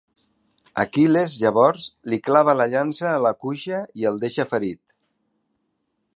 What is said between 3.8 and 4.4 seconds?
i el